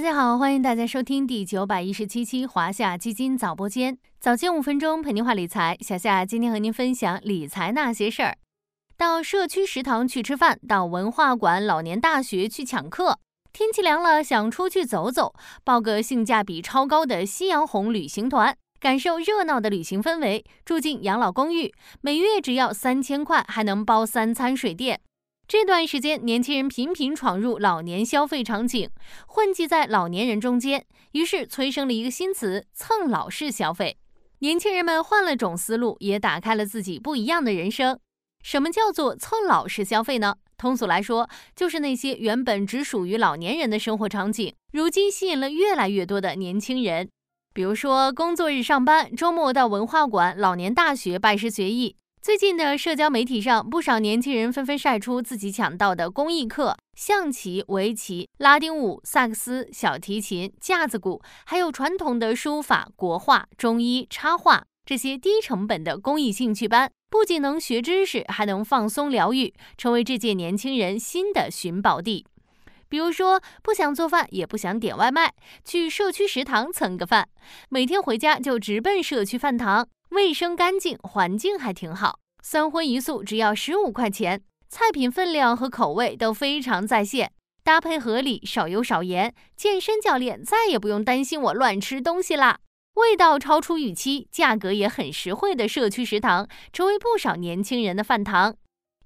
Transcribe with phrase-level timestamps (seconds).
[0.00, 5.76] 大家好，欢迎大家收听第九百一十七期华夏基金早播间，早间五分钟陪您话理财。
[5.82, 8.38] 小夏今天和您分享理财那些事儿：
[8.96, 13.18] 到社区食堂去吃饭，到文化馆、老年大学去抢课。
[13.52, 15.34] 天气凉了，想出去走走，
[15.64, 20.42] 报个性价比超高的夕阳红旅行团，感受热闹的旅行氛围。
[20.64, 21.70] 住进养老公寓，
[22.00, 24.98] 每月只要三千块，还能包三餐水电。
[25.50, 28.88] 这段时间，年轻人频频闯入老年消费场景，
[29.26, 33.96] 混迹在老年人中间，于是催生了一个新词“蹭老式消费”。
[34.38, 37.98] 年轻人们换了种思路，也打开了自己不一样的人生。
[38.44, 40.36] 什么叫做蹭老式消费呢？
[40.56, 47.10] 通俗来说，就是那些原本只属于老年人的生活场景，如今吸引了越来越多的年轻人。
[47.52, 51.96] 比如说，工作日上班，周末到文化馆、老年大学拜师学艺。
[52.22, 72.26] 最近的社交媒体上，不少年轻人纷纷晒出自己抢到的公益课，象棋、围棋、拉丁舞、萨克斯、小提琴、架子鼓，还有传统的书法、国画、中医、插画这些低成本的公益兴趣班，不仅能学知识，还能放松疗愈，成为这届年轻人新的寻宝地。
[72.90, 75.32] 比如说，不想做饭，也不想点外卖，
[75.64, 77.26] 去社区食堂蹭个饭，
[77.70, 79.88] 每天回家就直奔社区饭堂。
[80.10, 82.18] 卫生干净，环境还挺好。
[82.42, 89.32] 三荤一素只要十五块钱，菜品分量和口味都非常在线，搭配合理，少油少盐。
[89.56, 92.58] 健身教练再也不用担心我乱吃东西啦。
[92.94, 98.56] 味道超出预期，价格也很实惠的社区食堂，成为不少年轻人的饭堂。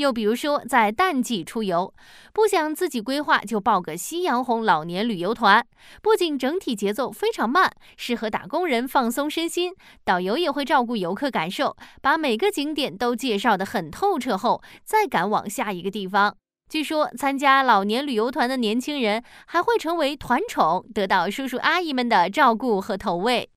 [0.00, 1.94] 又比如说，在淡季出游，
[2.32, 5.64] 不想自己规划，就报个夕阳红老年旅游团。
[6.02, 16.34] 不仅整体节奏非常慢，适合打工人放松身心，导游也会照顾游客感受，把每个景点都介绍得很透彻后，再赶往下一个地方。
[16.68, 23.50] 据说，参加老年旅游团的年轻人还会成为团宠，得到叔叔阿姨们的照顾和投喂。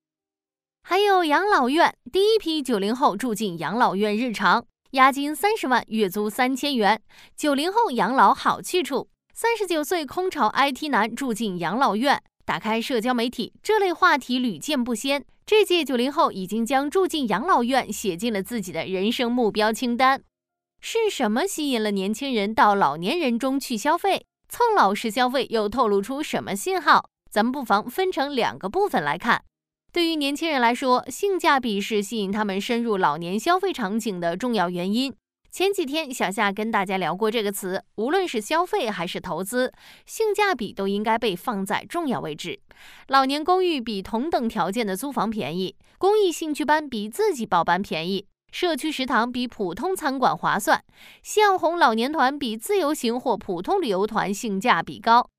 [0.81, 4.65] 还有养老院，第一批九零后住进养老院日常。
[4.93, 7.01] 押金三十万，月租三千元，
[7.35, 9.09] 九零后养老好去处。
[9.33, 15.25] 三十九岁空巢 IT 男住进养老院，打开社交媒体，这类话题屡见不鲜。
[15.47, 20.21] 这届九零后已经将住进养老院写进了自己的人生目标清单。
[20.79, 24.27] 是什么吸引了年轻人到老年人中去消费？
[24.47, 27.09] 蹭老式消费又透露出什么信号？
[27.31, 29.43] 咱们不妨分成两个部分来看。
[29.93, 35.13] 对于年轻人来说，性价比是吸引他们深入老年消费场景的重要原因。
[35.51, 39.71] 前几天，小夏跟大家聊过这个词，无论是消费还是投资，
[40.07, 42.59] 性价比都应该被放在重要位置。
[43.09, 50.83] 老年公寓比同等条件的租房便宜，公益兴趣班比自己报班便宜，社区食堂比普通餐馆划算，
[51.21, 55.29] 夕阳红老年团比自由行或普通旅游团性价比高。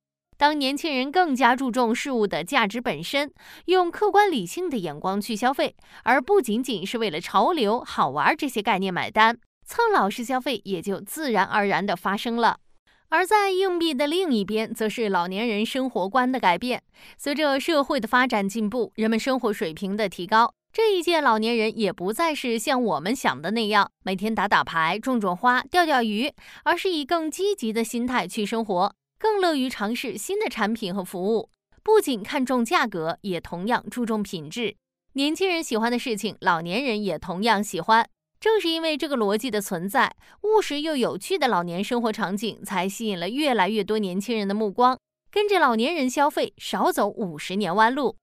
[0.44, 3.32] 当年轻人更加注重事物的价值本身，
[3.64, 12.58] 用客观理性的眼光去消费，而不仅仅是为了潮流、好玩这些概念买单，蹭老式消费也就自然而然的发生了。
[13.08, 16.82] 而在硬币的另一边，则是老年人生活观的改变。
[17.16, 26.30] 随着社会的发展进步，人们生活水平的提高，这一届老年人也不再是像我们想的那样，每天打打牌、种种花、钓钓鱼，
[26.64, 28.94] 而是以更积极的心态去生活。
[29.18, 31.50] 更乐于尝试新的产品和服务，
[31.82, 34.76] 不仅看重价格，也同样注重品质。
[35.14, 38.08] 年轻人喜欢的事情，老年人也同样喜欢。
[38.40, 44.98] 正是因为这个逻辑的存在，务实又有趣的老年生活场景，才吸引了越来越多年轻人的目光。
[45.30, 48.16] 跟着老年人消费，少走五十年弯路。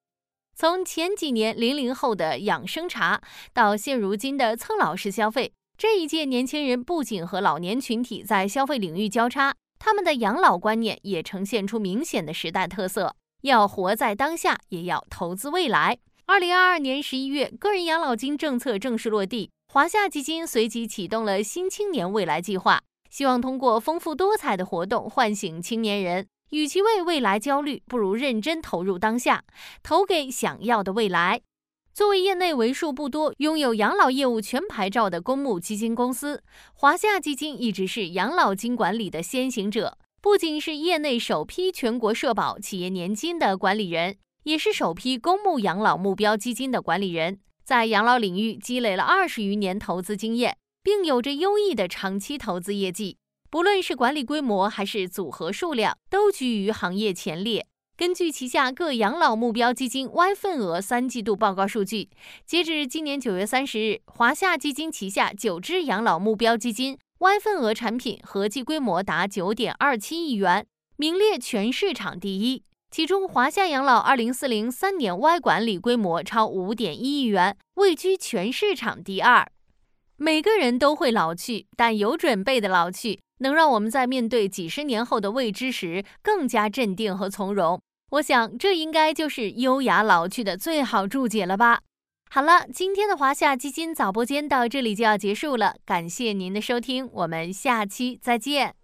[0.54, 3.22] 从前几年零零后的养生茶，
[3.54, 9.56] 到现如今的蹭老式消费，这一届年轻人不仅和老年群体在消费领域交叉。
[9.84, 15.98] 他们的养老观念也呈现出明显的时代特色，要活在当下，也要投资未来。
[16.28, 26.28] 二零二二年十一月，个人养老金政策正式落地，华夏基金随即启动了新青年未来计划，希望通过丰富多彩的活动唤醒青年人。
[26.52, 29.44] 与其为未来焦虑，不如认真投入当下，
[29.82, 31.42] 投给想要的未来。
[31.94, 36.42] 作为业内为数不多拥有养老业务全牌照的公募基金公司，
[36.74, 39.98] 华夏基金一直是养老金管理的先行者。
[40.22, 53.18] 不仅是业内首批全国社保企业年金的管理人，也是首批公募养老目标基金的管理人，在养老领域积累了二十余年投资经验，并有着优异的长期投资业绩。
[53.50, 57.68] 不论是管理规模还是组合数量，都居于行业前列。
[58.02, 62.10] 根据旗下各养老目标基金 Y 份额三季度报告数据，
[62.48, 70.66] 截至今年九月三十日，华夏基金旗下九只养老目标基金 Y 份额产品合计规模达九点二七亿元，
[70.98, 72.64] 名列全市场第一。
[72.90, 79.48] 其中华夏养老二零四零三年 Y 管理规模超五点一亿元，位居全市场第二。
[80.18, 87.80] 每个人都会老去，但有准备的老去，能让我们在面对几十年后的未知时更加镇定和从容。
[88.12, 91.80] 我想，这应该就是优雅老去的最好注解了吧。
[92.30, 98.81] 好了，今天的华夏基金早播间到这里就要结束了，感谢您的收听，我们下期再见。